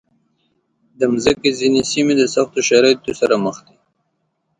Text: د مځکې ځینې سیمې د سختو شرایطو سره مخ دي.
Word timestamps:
د 0.99 1.01
مځکې 1.13 1.49
ځینې 1.59 1.81
سیمې 1.91 2.13
د 2.17 2.23
سختو 2.33 2.59
شرایطو 2.69 3.11
سره 3.21 3.35
مخ 3.45 3.57
دي. 3.67 3.77